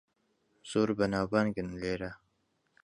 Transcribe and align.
زۆر 0.69 0.89
بەناوبانگن 0.99 1.67
لێرە. 1.81 2.11